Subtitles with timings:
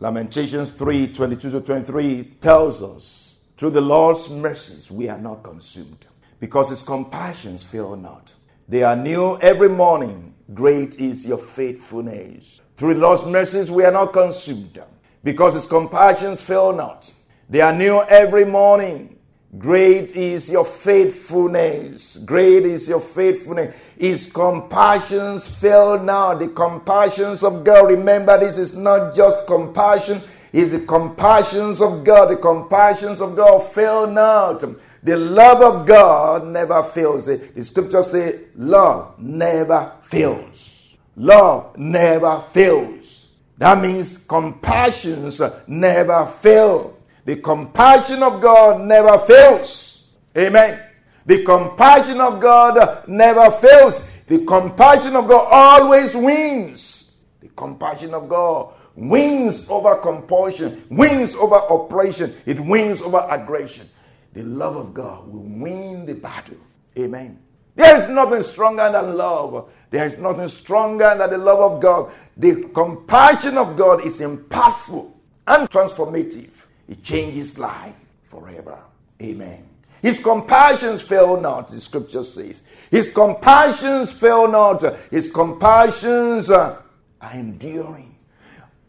[0.00, 6.06] Lamentations 3 22 to 23 tells us, Through the Lord's mercies we are not consumed,
[6.40, 8.32] because his compassions fail not.
[8.66, 10.34] They are new every morning.
[10.54, 12.62] Great is your faithfulness.
[12.76, 14.82] Through the Lord's mercies we are not consumed,
[15.22, 17.12] because his compassions fail not.
[17.50, 19.18] They are new every morning.
[19.58, 22.18] Great is your faithfulness.
[22.18, 23.74] Great is your faithfulness.
[23.98, 26.34] His compassions fail now.
[26.34, 27.90] The compassions of God.
[27.90, 32.26] Remember, this is not just compassion, it's the compassions of God.
[32.26, 34.64] The compassions of God fail not.
[35.02, 37.26] The love of God never fails.
[37.26, 40.94] The scripture says, love never fails.
[41.16, 43.26] Love never fails.
[43.58, 46.96] That means compassions never fail.
[47.24, 50.10] The compassion of God never fails.
[50.36, 50.80] Amen.
[51.26, 54.06] The compassion of God never fails.
[54.26, 57.18] The compassion of God always wins.
[57.40, 63.88] The compassion of God wins over compulsion, wins over oppression, it wins over aggression.
[64.32, 66.58] The love of God will win the battle.
[66.98, 67.38] Amen.
[67.74, 69.70] There is nothing stronger than love.
[69.90, 72.12] There is nothing stronger than the love of God.
[72.36, 75.10] The compassion of God is impactful
[75.46, 76.59] and transformative.
[76.90, 78.76] It changes life forever.
[79.22, 79.64] Amen.
[80.02, 82.62] His compassions fail not, the scripture says.
[82.90, 84.82] His compassions fail not.
[85.10, 86.82] His compassions uh,
[87.20, 88.16] are enduring,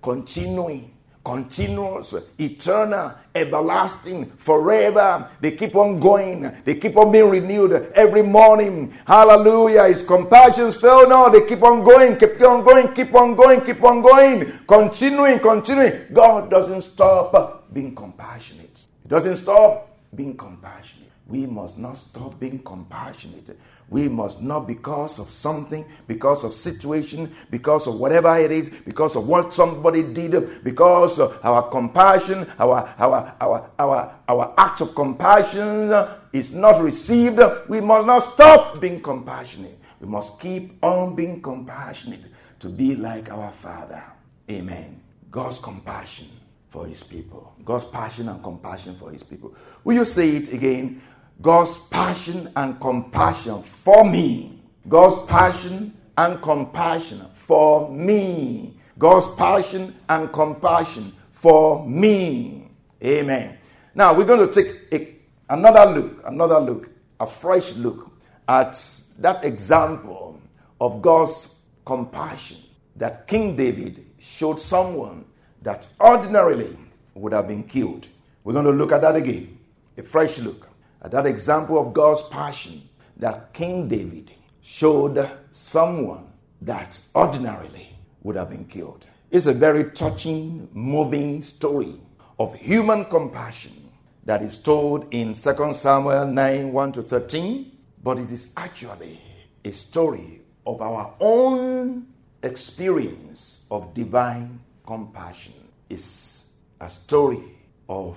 [0.00, 5.28] continuing, continuous, eternal, everlasting, forever.
[5.40, 6.52] They keep on going.
[6.64, 8.94] They keep on being renewed every morning.
[9.06, 9.88] Hallelujah.
[9.88, 11.32] His compassions fail not.
[11.32, 16.12] They keep on going, keep on going, keep on going, keep on going, continuing, continuing.
[16.12, 18.80] God doesn't stop being compassionate.
[19.04, 21.08] It doesn't stop being compassionate.
[21.26, 23.58] We must not stop being compassionate.
[23.90, 29.14] We must not, because of something, because of situation, because of whatever it is, because
[29.16, 34.94] of what somebody did, because of our compassion, our our our our our act of
[34.94, 35.90] compassion
[36.32, 37.40] is not received.
[37.68, 39.78] We must not stop being compassionate.
[40.00, 42.24] We must keep on being compassionate
[42.60, 44.02] to be like our Father.
[44.50, 45.00] Amen.
[45.30, 46.28] God's compassion
[46.68, 47.54] for his people.
[47.64, 49.54] God's passion and compassion for his people.
[49.84, 51.02] Will you say it again?
[51.40, 54.60] God's passion and compassion for me.
[54.88, 58.76] God's passion and compassion for me.
[58.98, 62.68] God's passion and compassion for me.
[63.02, 63.56] Amen.
[63.94, 65.14] Now we're going to take a,
[65.52, 66.90] another look, another look,
[67.20, 68.10] a fresh look
[68.48, 68.82] at
[69.18, 70.40] that example
[70.80, 72.58] of God's compassion
[72.96, 75.24] that King David showed someone
[75.62, 76.76] that ordinarily
[77.14, 78.08] would have been killed.
[78.44, 79.58] We're going to look at that again,
[79.96, 80.68] a fresh look
[81.02, 82.82] at that example of God's passion
[83.16, 84.32] that King David
[84.62, 86.26] showed someone
[86.62, 87.88] that ordinarily
[88.22, 89.06] would have been killed.
[89.30, 91.94] It's a very touching, moving story
[92.38, 93.90] of human compassion
[94.24, 99.20] that is told in 2 Samuel 9 1 to 13, but it is actually
[99.64, 102.06] a story of our own
[102.42, 105.52] experience of divine compassion.
[105.90, 107.42] is a story
[107.90, 108.16] of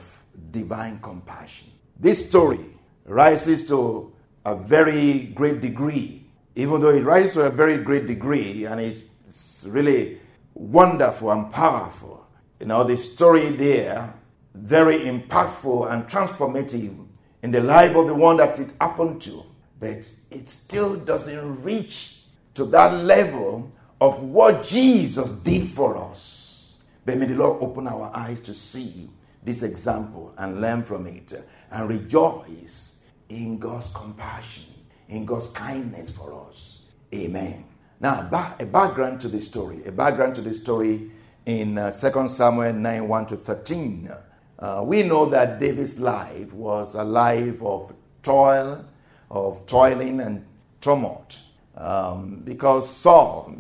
[0.52, 1.68] divine compassion.
[2.00, 2.64] This story
[3.06, 4.14] rises to
[4.46, 6.24] a very great degree,
[6.56, 10.20] even though it rises to a very great degree and it's, it's really
[10.54, 12.26] wonderful and powerful.
[12.62, 14.14] You know, the story there,
[14.54, 17.06] very impactful and transformative
[17.44, 19.44] in the life of the one that it happened to,
[19.78, 19.90] but
[20.32, 22.22] it still doesn't reach
[22.54, 26.41] to that level of what Jesus did for us.
[27.06, 29.10] But may the Lord open our eyes to see
[29.44, 31.34] this example and learn from it
[31.72, 34.66] and rejoice in God's compassion,
[35.10, 36.84] in God's kindness for us.
[37.14, 37.66] Amen.
[38.00, 38.28] Now,
[38.60, 41.12] a background to the story, a background to the story
[41.46, 44.12] in uh, 2 Samuel 9 1 to 13.
[44.60, 47.94] Uh, we know that David's life was a life of
[48.24, 48.86] toil,
[49.30, 50.46] of toiling and
[50.82, 51.40] tumult,
[51.76, 53.56] um, because Saul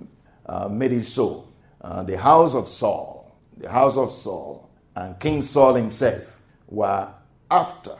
[0.45, 1.48] uh, made it so.
[1.80, 3.20] Uh, the house of Saul,
[3.57, 7.07] the house of Saul, and King Saul himself were
[7.50, 7.95] after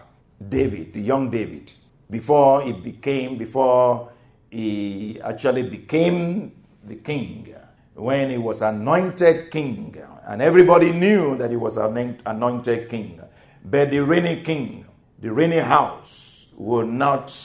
[0.50, 1.74] David, the young David,
[2.10, 4.12] before he became, before
[4.50, 6.52] he actually became
[6.84, 7.54] the king,
[7.94, 9.96] when he was anointed king,
[10.28, 13.22] and everybody knew that he was an anointed king.
[13.64, 14.86] But the reigning king,
[15.20, 17.36] the reigning house, would not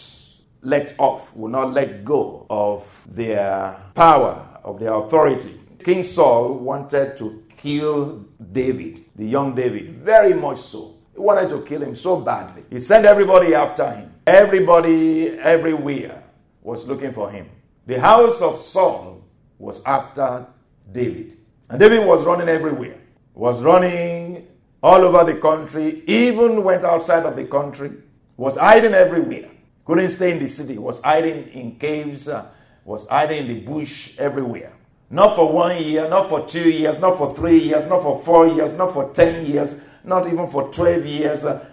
[0.62, 5.60] let off, would not let go of their power, of their authority.
[5.84, 10.94] King Saul wanted to kill David, the young David, very much so.
[11.12, 12.64] He wanted to kill him so badly.
[12.70, 14.12] He sent everybody after him.
[14.26, 16.22] Everybody, everywhere,
[16.62, 17.48] was looking for him.
[17.86, 19.24] The house of Saul
[19.58, 20.46] was after
[20.92, 21.36] David.
[21.70, 22.98] And David was running everywhere.
[23.34, 24.46] Was running
[24.82, 27.90] all over the country, even went outside of the country,
[28.36, 29.50] was hiding everywhere.
[29.84, 32.46] Couldn't stay in the city, was hiding in caves, uh,
[32.84, 34.72] was hiding in the bush everywhere.
[35.08, 38.48] Not for one year, not for two years, not for three years, not for four
[38.48, 41.44] years, not for ten years, not even for 12 years.
[41.44, 41.64] Uh,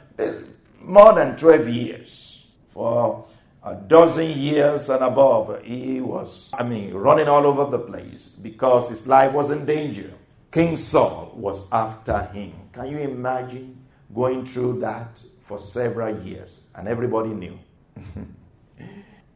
[0.82, 2.46] more than 12 years.
[2.70, 3.26] For
[3.64, 8.90] a dozen years and above, he was, I mean, running all over the place because
[8.90, 10.12] his life was in danger.
[10.52, 12.54] King Saul was after him.
[12.74, 13.80] Can you imagine
[14.14, 16.68] going through that for several years?
[16.76, 17.58] And everybody knew.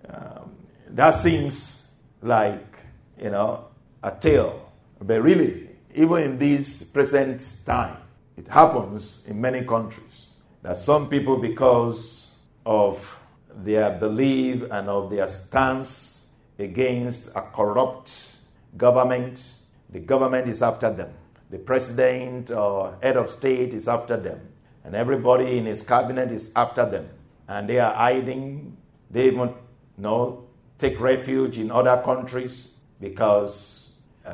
[0.09, 0.55] um,
[0.89, 2.79] that seems like,
[3.21, 3.66] you know,
[4.03, 4.71] a tale.
[5.01, 7.97] But really, even in this present time,
[8.35, 12.35] it happens in many countries that some people, because
[12.65, 13.19] of
[13.55, 18.39] their belief and of their stance against a corrupt
[18.75, 19.53] government,
[19.89, 21.13] the government is after them.
[21.49, 24.39] The president or head of state is after them.
[24.83, 27.09] And everybody in his cabinet is after them.
[27.47, 28.75] And they are hiding.
[29.09, 29.55] They even you
[29.97, 30.43] know,
[30.77, 32.69] take refuge in other countries
[32.99, 33.76] because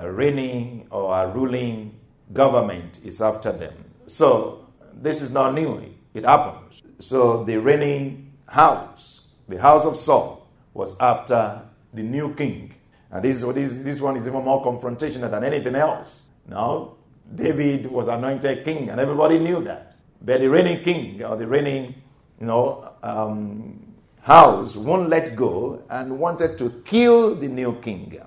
[0.03, 1.99] reigning or ruling
[2.31, 3.73] government is after them.
[4.07, 5.93] So this is not new.
[6.13, 6.81] It happens.
[6.99, 11.61] So the reigning house, the house of Saul, was after
[11.93, 12.73] the new king.
[13.11, 16.21] And this, this, this one is even more confrontational than anything else.
[16.47, 16.95] Now,
[17.35, 19.95] David was anointed king, and everybody knew that.
[20.21, 21.95] But the reigning king, or the reigning,
[22.39, 28.19] you know, um, house won't let go and wanted to kill the new king.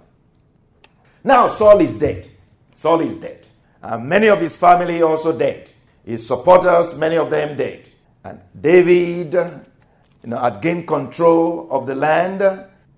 [1.26, 2.30] Now Saul is dead.
[2.72, 3.48] Saul is dead.
[3.82, 5.72] And many of his family also dead.
[6.04, 7.88] His supporters, many of them dead.
[8.22, 12.42] And David you know, had gained control of the land,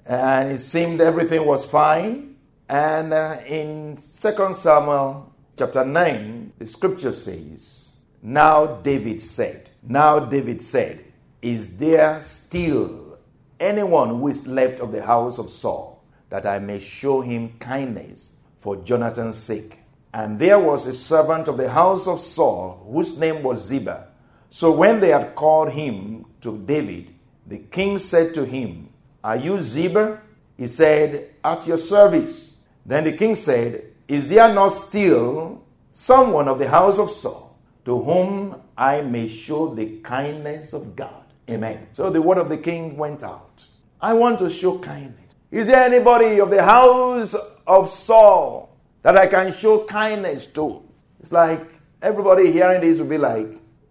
[0.04, 2.36] and it seemed everything was fine.
[2.68, 10.60] And uh, in 2 Samuel chapter 9, the scripture says, Now David said, Now David
[10.60, 11.02] said,
[11.40, 13.16] Is there still
[13.58, 15.97] anyone who is left of the house of Saul,
[16.30, 19.78] that I may show him kindness for Jonathan's sake?
[20.12, 24.08] And there was a servant of the house of Saul, whose name was Ziba.
[24.50, 27.14] So when they had called him to David,
[27.46, 28.88] the king said to him,
[29.22, 30.20] Are you Ziba?
[30.56, 32.56] He said, At your service.
[32.84, 38.00] Then the king said, Is there not still someone of the house of Saul to
[38.02, 41.24] whom I may show the kindness of God?
[41.50, 41.88] Amen.
[41.92, 43.64] So the word of the king went out.
[44.00, 45.27] I want to show kindness.
[45.50, 47.34] Is there anybody of the house
[47.66, 50.82] of Saul that I can show kindness to.
[51.20, 51.62] It's like
[52.02, 53.48] everybody hearing this will be like,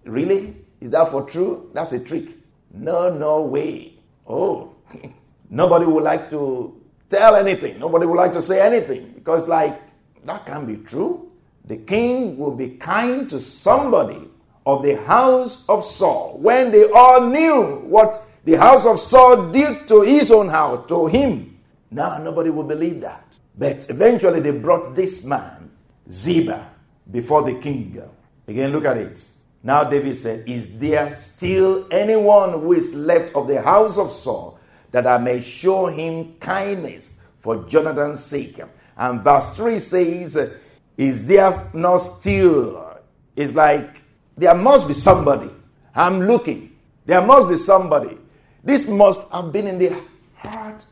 [0.07, 0.55] Really?
[0.79, 1.69] Is that for true?
[1.73, 2.29] That's a trick.
[2.71, 3.93] No, no way.
[4.27, 4.75] Oh,
[5.49, 7.79] nobody would like to tell anything.
[7.79, 9.81] Nobody would like to say anything because, like,
[10.25, 11.31] that can't be true.
[11.65, 14.29] The king will be kind to somebody
[14.65, 19.87] of the house of Saul when they all knew what the house of Saul did
[19.87, 21.56] to his own house, to him.
[21.89, 23.23] Now, nobody will believe that.
[23.57, 25.71] But eventually they brought this man,
[26.11, 26.69] Ziba,
[27.09, 28.01] before the king.
[28.47, 29.23] Again, look at it.
[29.63, 34.59] Now David said, Is there still anyone who is left of the house of Saul
[34.91, 38.59] that I may show him kindness for Jonathan's sake?
[38.95, 40.53] And verse 3 says,
[40.95, 42.99] Is there not still?
[43.35, 44.01] It's like
[44.37, 45.49] there must be somebody.
[45.95, 46.75] I'm looking.
[47.05, 48.17] There must be somebody.
[48.63, 49.99] This must have been in the
[50.35, 50.85] heart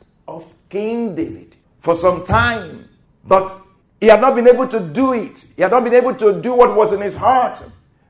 [0.69, 2.89] King David for some time,
[3.23, 3.61] but
[3.99, 5.45] he had not been able to do it.
[5.55, 7.63] He had not been able to do what was in his heart.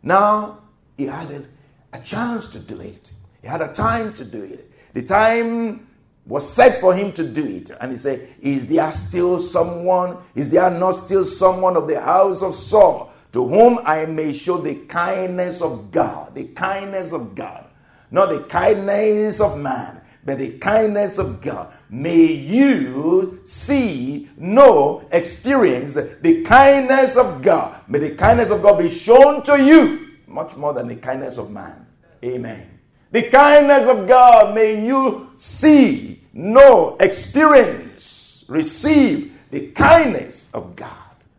[0.03, 0.59] Now
[0.97, 1.45] he had a,
[1.93, 3.11] a chance to do it.
[3.41, 4.71] He had a time to do it.
[4.93, 5.87] The time
[6.25, 7.71] was set for him to do it.
[7.79, 10.17] And he said, Is there still someone?
[10.33, 14.57] Is there not still someone of the house of Saul to whom I may show
[14.57, 16.33] the kindness of God?
[16.33, 17.65] The kindness of God.
[18.11, 21.71] Not the kindness of man, but the kindness of God.
[21.89, 27.81] May you see, know, experience the kindness of God.
[27.87, 31.51] May the kindness of God be shown to you much more than the kindness of
[31.51, 31.85] man.
[32.23, 32.79] Amen.
[33.11, 40.91] The kindness of God may you see, know, experience, receive the kindness of God.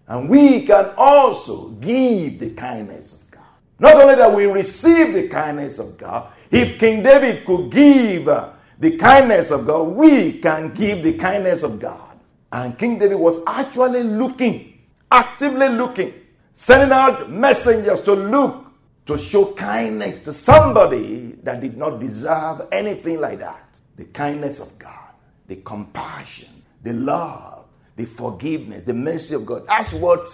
[0.09, 3.43] And we can also give the kindness of God.
[3.79, 8.29] Not only that we receive the kindness of God, if King David could give
[8.79, 12.19] the kindness of God, we can give the kindness of God.
[12.53, 14.79] And King David was actually looking,
[15.11, 16.13] actively looking,
[16.53, 18.67] sending out messengers to look
[19.07, 23.81] to show kindness to somebody that did not deserve anything like that.
[23.97, 25.15] The kindness of God,
[25.47, 26.49] the compassion,
[26.83, 27.65] the love,
[27.97, 29.67] the forgiveness, the mercy of God.
[29.67, 30.29] That's what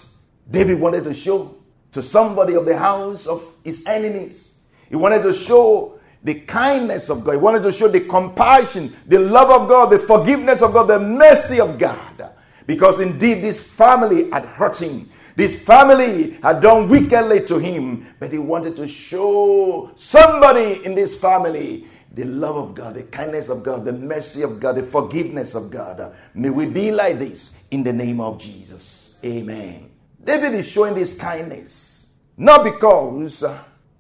[0.51, 1.55] David wanted to show
[1.93, 4.59] to somebody of the house of his enemies.
[4.89, 7.33] He wanted to show the kindness of God.
[7.33, 11.01] He wanted to show the compassion, the love of God, the forgiveness of God, the
[11.01, 12.31] mercy of God.
[12.67, 15.09] Because indeed, this family had hurt him.
[15.35, 21.19] This family had done wickedly to him, but he wanted to show somebody in this
[21.19, 25.55] family the love of God, the kindness of God, the mercy of God, the forgiveness
[25.55, 26.15] of God.
[26.35, 29.19] May we be like this in the name of Jesus.
[29.25, 29.91] Amen.
[30.23, 33.45] David is showing this kindness not because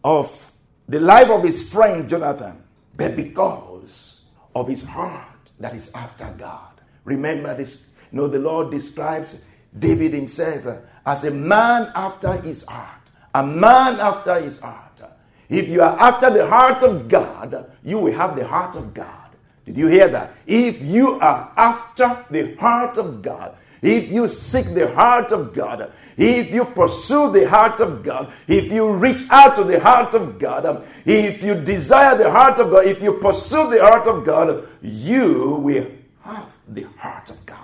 [0.05, 0.52] of
[0.93, 2.63] the life of his friend Jonathan,
[2.99, 6.83] but because of his heart that is after God.
[7.07, 9.43] Remember this, you know, the Lord describes
[9.79, 13.01] David himself as a man after his heart.
[13.35, 15.03] A man after his heart.
[15.49, 19.31] If you are after the heart of God, you will have the heart of God.
[19.65, 20.35] Did you hear that?
[20.47, 25.93] If you are after the heart of God, if you seek the heart of God,
[26.17, 30.39] if you pursue the heart of God, if you reach out to the heart of
[30.39, 34.69] God, if you desire the heart of God, if you pursue the heart of God,
[34.83, 35.87] you will
[36.23, 37.59] have the heart of God.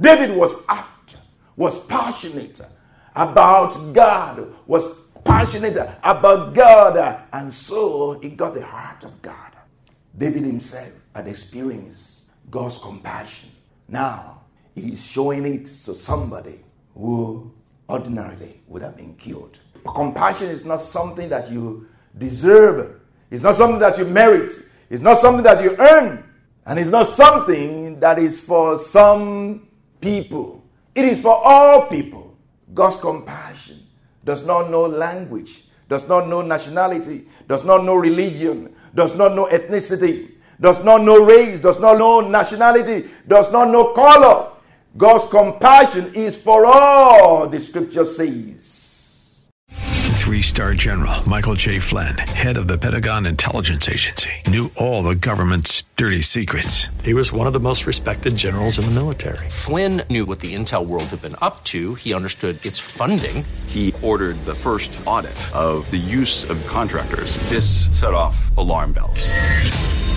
[0.00, 1.18] David was after,
[1.56, 2.60] was passionate
[3.16, 9.34] about God, was passionate about God, and so he got the heart of God.
[10.16, 13.50] David himself had experienced God's compassion.
[13.88, 14.42] Now
[14.76, 16.60] he's showing it to somebody
[16.94, 17.50] who
[17.88, 19.58] ordinarily would have been killed.
[19.94, 24.52] Compassion is not something that you deserve, it's not something that you merit,
[24.90, 26.22] it's not something that you earn,
[26.66, 29.66] and it's not something that is for some
[30.00, 30.64] people.
[30.94, 32.36] It is for all people.
[32.74, 33.78] God's compassion
[34.24, 39.46] does not know language, does not know nationality, does not know religion, does not know
[39.46, 44.50] ethnicity, does not know race, does not know nationality, does not know color.
[44.96, 49.48] God's compassion is for all, the scripture says.
[50.14, 51.78] Three star general Michael J.
[51.78, 56.88] Flynn, head of the Pentagon Intelligence Agency, knew all the government's dirty secrets.
[57.04, 59.48] He was one of the most respected generals in the military.
[59.50, 63.44] Flynn knew what the intel world had been up to, he understood its funding.
[63.66, 67.36] He ordered the first audit of the use of contractors.
[67.48, 69.28] This set off alarm bells.